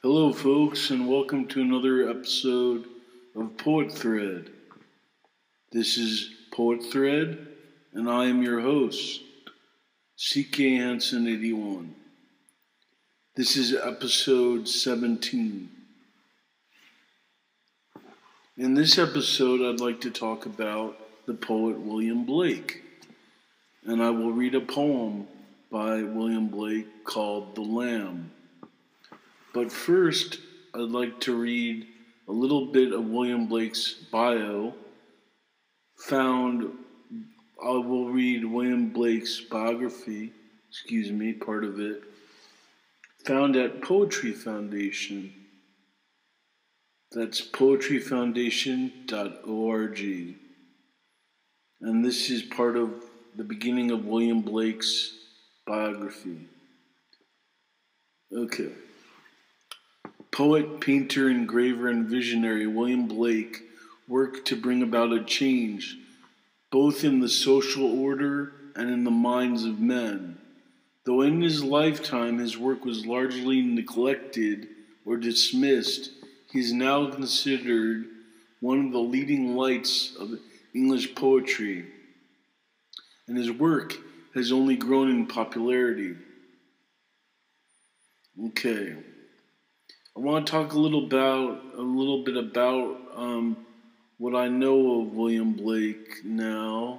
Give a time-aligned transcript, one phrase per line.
[0.00, 2.84] Hello, folks, and welcome to another episode
[3.34, 4.48] of Poet Thread.
[5.72, 7.48] This is Poet Thread,
[7.94, 9.22] and I am your host,
[10.16, 11.96] CK Hanson 81.
[13.34, 15.68] This is episode 17.
[18.56, 20.96] In this episode, I'd like to talk about
[21.26, 22.84] the poet William Blake,
[23.84, 25.26] and I will read a poem
[25.72, 28.30] by William Blake called The Lamb.
[29.54, 30.40] But first,
[30.74, 31.86] I'd like to read
[32.28, 34.74] a little bit of William Blake's bio.
[36.06, 36.70] Found,
[37.62, 40.32] I will read William Blake's biography,
[40.70, 42.02] excuse me, part of it,
[43.24, 45.32] found at Poetry Foundation.
[47.10, 50.36] That's poetryfoundation.org.
[51.80, 53.02] And this is part of
[53.34, 55.14] the beginning of William Blake's
[55.66, 56.46] biography.
[58.32, 58.72] Okay.
[60.30, 63.62] Poet, painter, engraver, and visionary William Blake
[64.06, 65.96] worked to bring about a change
[66.70, 70.38] both in the social order and in the minds of men.
[71.04, 74.68] Though in his lifetime his work was largely neglected
[75.06, 76.10] or dismissed,
[76.52, 78.06] he is now considered
[78.60, 80.38] one of the leading lights of
[80.74, 81.86] English poetry,
[83.26, 83.94] and his work
[84.34, 86.14] has only grown in popularity.
[88.48, 88.96] Okay.
[90.18, 93.56] I want to talk a little about a little bit about um,
[94.16, 96.98] what I know of William Blake now.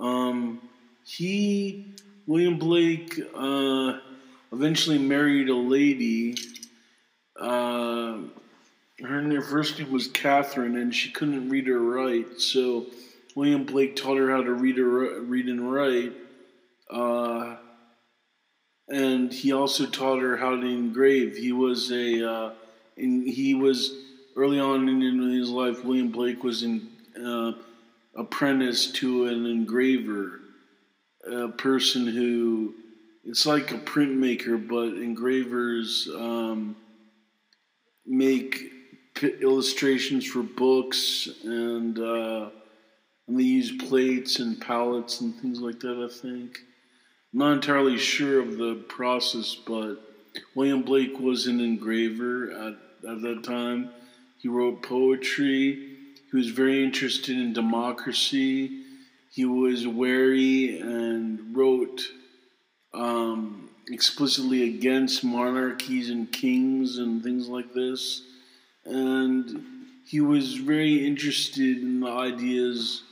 [0.00, 0.60] Um,
[1.04, 1.94] he
[2.26, 3.98] William Blake uh,
[4.52, 6.34] eventually married a lady.
[7.38, 8.22] Uh,
[9.00, 12.40] her first name was Catherine, and she couldn't read or write.
[12.40, 12.86] So
[13.36, 16.12] William Blake taught her how to read or read and write.
[16.90, 17.54] Uh,
[18.88, 21.36] and he also taught her how to engrave.
[21.36, 22.52] He was a, uh,
[22.96, 23.94] he was
[24.36, 25.84] early on in his life.
[25.84, 26.88] William Blake was an
[27.22, 27.52] uh,
[28.16, 30.40] apprentice to an engraver,
[31.30, 32.74] a person who
[33.24, 36.76] it's like a printmaker, but engravers um,
[38.04, 38.70] make
[39.22, 42.50] illustrations for books and uh,
[43.26, 46.10] and they use plates and palettes and things like that.
[46.10, 46.60] I think.
[47.36, 49.96] Not entirely sure of the process, but
[50.54, 52.74] William Blake was an engraver at,
[53.10, 53.90] at that time.
[54.38, 55.96] He wrote poetry.
[56.30, 58.84] He was very interested in democracy.
[59.32, 62.02] He was wary and wrote
[62.92, 68.22] um, explicitly against monarchies and kings and things like this.
[68.84, 69.60] And
[70.06, 73.02] he was very interested in the ideas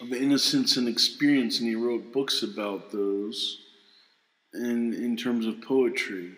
[0.00, 3.58] of innocence and experience, and he wrote books about those
[4.54, 6.32] in, in terms of poetry,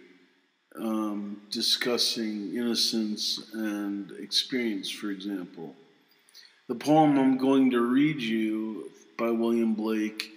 [0.77, 5.75] um, discussing innocence and experience, for example.
[6.69, 10.31] The poem I'm going to read you by William Blake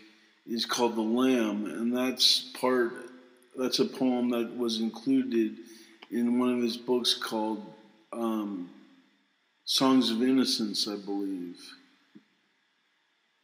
[0.46, 2.92] is called The Lamb, and that's part,
[3.56, 5.56] that's a poem that was included
[6.12, 7.74] in one of his books called
[8.12, 8.70] um,
[9.64, 11.58] Songs of Innocence, I believe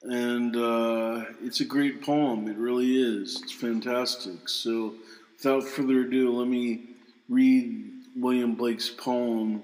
[0.04, 2.48] and uh, it's a great poem.
[2.48, 3.42] It really is.
[3.42, 4.48] It's fantastic.
[4.48, 4.96] So,
[5.38, 6.86] without further ado, let me
[7.28, 9.64] read William Blake's poem,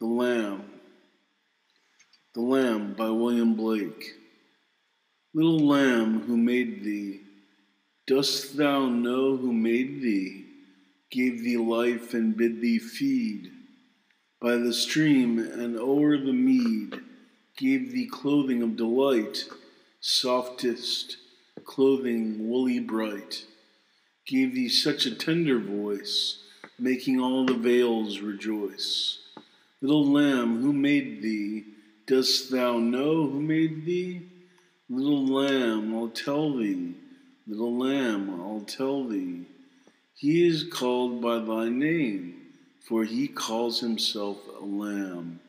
[0.00, 0.64] The Lamb.
[2.34, 4.14] The Lamb by William Blake.
[5.32, 7.20] Little lamb who made thee,
[8.06, 10.44] dost thou know who made thee,
[11.12, 13.52] gave thee life and bid thee feed?
[14.40, 17.00] By the stream and o'er the mead,
[17.56, 19.44] gave thee clothing of delight
[20.00, 21.18] softest
[21.64, 23.44] clothing woolly bright,
[24.26, 26.42] gave thee such a tender voice,
[26.78, 29.18] making all the vales rejoice.
[29.82, 31.64] Little lamb, who made thee?
[32.06, 34.22] Dost thou know who made thee?
[34.88, 36.94] Little lamb, I'll tell thee.
[37.46, 39.44] Little lamb, I'll tell thee.
[40.14, 42.34] He is called by thy name,
[42.80, 45.39] for he calls himself a lamb.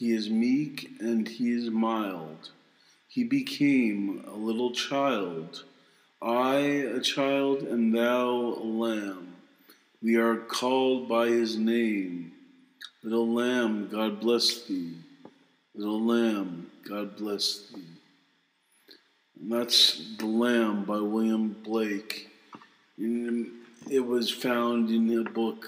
[0.00, 2.50] He is meek and he is mild
[3.10, 5.64] he became a little child,
[6.22, 9.34] I a child, and thou a lamb.
[10.00, 12.30] We are called by his name.
[13.02, 14.94] Little lamb, God bless thee.
[15.74, 17.82] Little lamb, God bless thee.
[19.40, 22.30] And that's The Lamb by William Blake.
[22.96, 25.66] it was found in a book,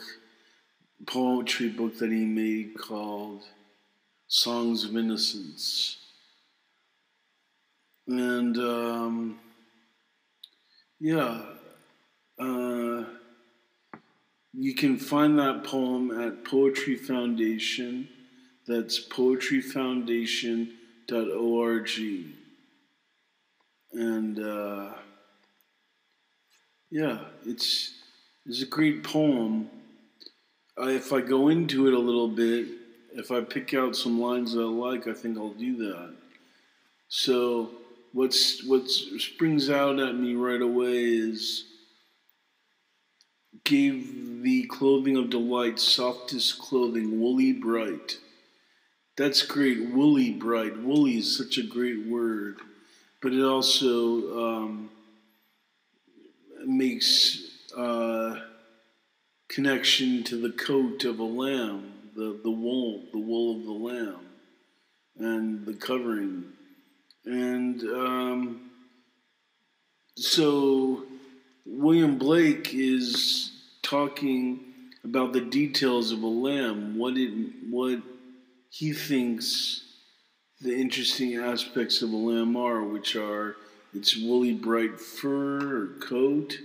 [1.06, 3.43] poetry book that he made called
[4.32, 5.99] Songs of Innocence.
[8.08, 9.38] And um,
[10.99, 11.43] yeah,
[12.38, 13.05] uh,
[14.55, 18.08] you can find that poem at Poetry Foundation.
[18.67, 21.90] That's poetryfoundation.org.
[23.93, 24.94] And uh,
[26.90, 27.99] yeah, it's
[28.46, 29.69] it's a great poem.
[30.81, 32.81] Uh, if I go into it a little bit,
[33.14, 36.14] if I pick out some lines that I like, I think I'll do that.
[37.09, 37.70] So
[38.12, 41.64] what's what springs out at me right away is
[43.64, 48.19] gave the clothing of delight softest clothing woolly bright.
[49.17, 50.79] That's great woolly bright.
[50.79, 52.56] Woolly is such a great word.
[53.20, 54.91] But it also um,
[56.64, 57.38] makes
[57.76, 58.41] uh,
[59.49, 64.26] connection to the coat of a lamb the, the wool the wool of the lamb
[65.19, 66.44] and the covering.
[67.25, 68.70] And um,
[70.17, 71.05] so
[71.64, 74.61] William Blake is talking
[75.05, 77.32] about the details of a lamb, what it,
[77.69, 78.00] what
[78.70, 79.85] he thinks
[80.61, 83.56] the interesting aspects of a lamb are, which are
[83.93, 86.56] its woolly bright fur or coat,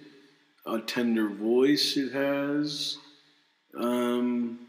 [0.66, 2.98] a tender voice it has,
[3.78, 4.67] um,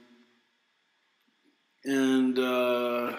[1.84, 3.16] and uh,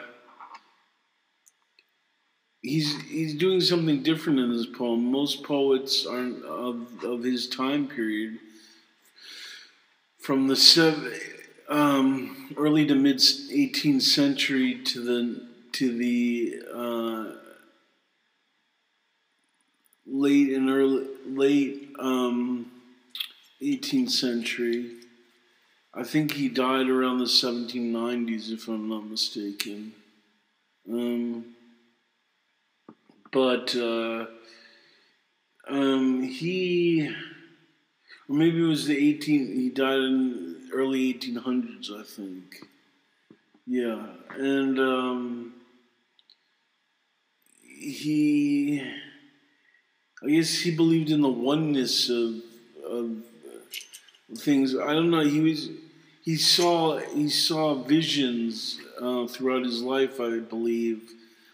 [2.61, 5.11] he's he's doing something different in this poem.
[5.11, 8.37] Most poets aren't of of his time period,
[10.19, 11.13] from the seven,
[11.69, 17.35] um, early to mid 18th century to the to the uh,
[20.05, 22.71] late and early late um,
[23.61, 24.98] 18th century.
[25.93, 29.93] I think he died around the 1790s, if I'm not mistaken.
[30.87, 31.55] Um,
[33.31, 34.27] but uh,
[35.67, 37.07] um, he,
[38.27, 39.47] or maybe it was the 18.
[39.47, 42.67] He died in early 1800s, I think.
[43.65, 44.03] Yeah,
[44.35, 45.53] and um,
[47.63, 48.81] he,
[50.23, 52.41] I guess he believed in the oneness of
[52.83, 53.23] of
[54.37, 54.75] things.
[54.75, 55.21] I don't know.
[55.21, 55.69] He was
[56.21, 60.19] he saw he saw visions uh, throughout his life.
[60.19, 61.11] I believe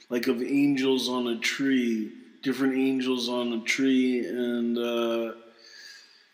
[0.10, 2.12] like of angels on a tree,
[2.44, 5.33] different angels on a tree, and uh,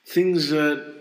[0.06, 0.94] things that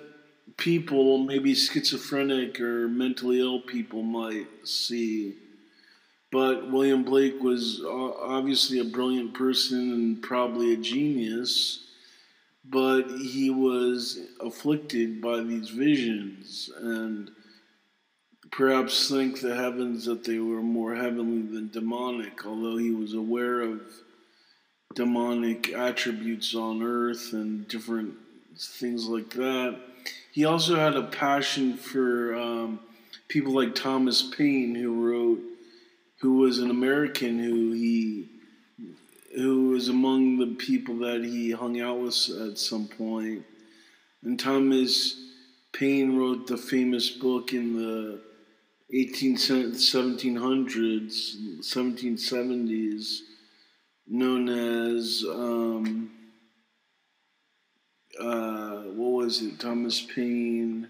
[0.56, 5.36] people, maybe schizophrenic or mentally ill people, might see.
[6.30, 11.86] But William Blake was obviously a brilliant person and probably a genius,
[12.70, 17.30] but he was afflicted by these visions and
[18.50, 23.60] perhaps think the heavens that they were more heavenly than demonic, although he was aware
[23.60, 23.80] of
[24.94, 28.14] demonic attributes on earth and different
[28.58, 29.78] things like that.
[30.32, 32.80] He also had a passion for um,
[33.28, 35.40] people like Thomas Paine, who wrote,
[36.20, 38.28] who was an American who he,
[39.34, 43.44] who was among the people that he hung out with at some point.
[44.22, 45.16] And Thomas
[45.72, 48.20] Paine wrote the famous book in the
[48.92, 53.18] 18, 1700s, 1770s,
[54.08, 56.10] known as, um,
[58.20, 60.88] uh, what was it, Thomas Paine.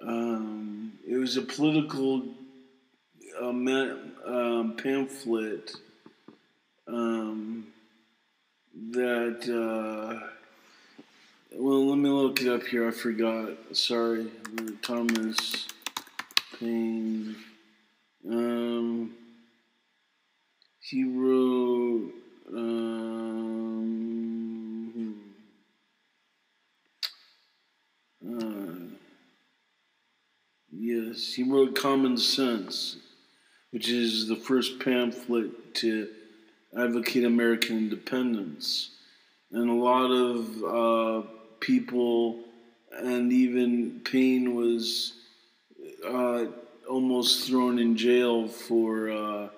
[0.00, 2.22] Um, it was a political
[3.42, 5.72] uh, um, pamphlet
[6.86, 7.66] um,
[8.90, 10.28] that, uh,
[11.56, 12.88] well, let me look it up here.
[12.88, 13.50] I forgot.
[13.72, 14.26] Sorry.
[14.82, 15.68] Thomas.
[16.58, 17.36] Paine.
[18.28, 19.12] Um,
[20.80, 22.12] he wrote.
[22.52, 23.94] Um,
[28.28, 28.74] uh,
[30.70, 32.96] yes, he wrote Common Sense,
[33.70, 36.08] which is the first pamphlet to
[36.76, 38.90] advocate American independence.
[39.52, 41.28] And a lot of uh,
[41.60, 42.40] people,
[42.92, 45.12] and even Paine was
[46.06, 46.46] uh,
[46.88, 49.48] almost thrown in jail for uh,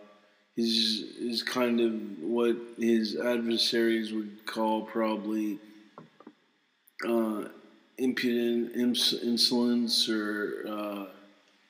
[0.54, 1.92] his his kind of
[2.22, 5.58] what his adversaries would call probably
[7.06, 7.44] uh,
[7.98, 11.06] impudent ins- insolence or uh,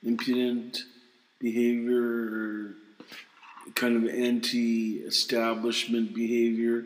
[0.04, 0.84] impudent
[1.38, 2.74] behavior or
[3.74, 6.84] kind of anti-establishment behavior.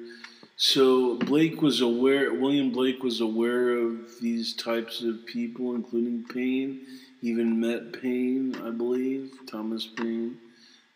[0.56, 2.32] So Blake was aware.
[2.34, 6.80] William Blake was aware of these types of people, including Paine
[7.22, 10.38] even met Paine, I believe, Thomas Paine,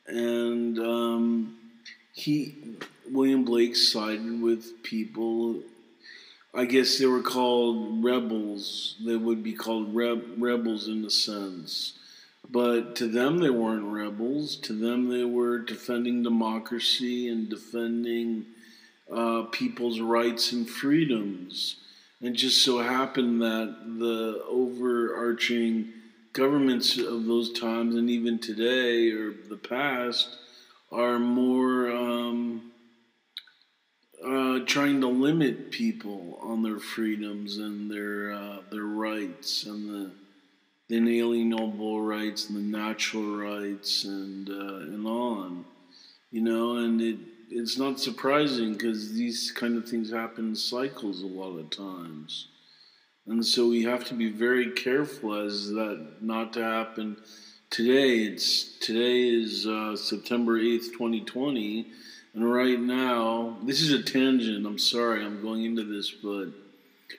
[0.07, 1.57] and um,
[2.13, 2.55] he,
[3.11, 5.63] William Blake, sided with people
[6.57, 8.95] I guess they were called rebels.
[9.05, 11.95] They would be called reb- rebels in a sense.
[12.51, 14.57] But to them, they weren't rebels.
[14.57, 18.47] To them, they were defending democracy and defending
[19.13, 21.77] uh, people's rights and freedoms.
[22.21, 25.93] And just so happened that the overarching
[26.33, 30.37] governments of those times and even today or the past
[30.91, 32.73] are more um,
[34.25, 40.11] uh, trying to limit people on their freedoms and their uh, their rights and the,
[40.89, 45.65] inalienable rights and the natural rights and uh, and on,
[46.31, 47.19] you know, and it
[47.51, 52.49] it's not surprising because these kind of things happen in cycles a lot of times.
[53.27, 57.17] And so we have to be very careful as that not to happen
[57.71, 58.25] today.
[58.25, 61.87] It's today is uh, September eighth, twenty twenty,
[62.35, 64.67] and right now this is a tangent.
[64.67, 66.49] I'm sorry, I'm going into this, but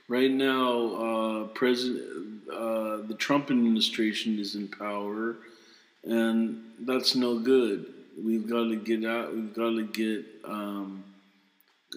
[0.07, 5.37] right now, uh, President uh, the Trump administration is in power,
[6.03, 7.93] and that's no good.
[8.23, 9.33] We've got to get out.
[9.33, 10.25] We've got to get.
[10.43, 11.03] Um,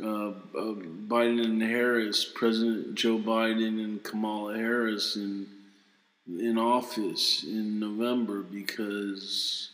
[0.02, 0.74] uh, uh,
[1.08, 5.46] Biden and Harris, President Joe Biden and Kamala Harris in
[6.28, 9.70] in office in November because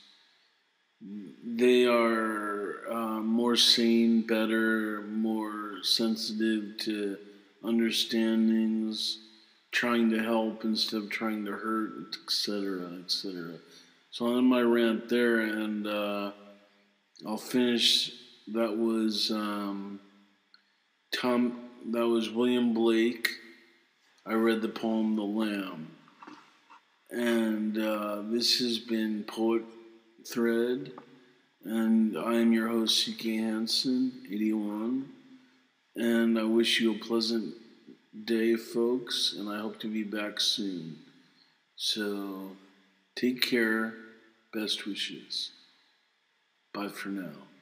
[1.45, 7.19] they are uh, more sane, better, more sensitive to
[7.65, 9.19] understandings,
[9.73, 13.55] trying to help instead of trying to hurt, etc., etc.
[14.11, 16.33] So on my rant there, and uh,
[17.27, 18.13] I'll finish.
[18.53, 19.31] That was.
[19.31, 20.01] Um,
[21.15, 23.29] Tom, that was William Blake.
[24.27, 25.89] I read the poem The Lamb.
[27.11, 29.63] And uh, this has been Poet
[30.27, 30.93] Thread.
[31.65, 35.09] And I am your host, CK Hanson, 81.
[35.97, 37.55] And I wish you a pleasant
[38.25, 39.35] day, folks.
[39.39, 40.99] And I hope to be back soon.
[41.77, 42.57] So
[43.15, 43.95] take care.
[44.53, 45.51] Best wishes.
[46.73, 47.54] Bye for now.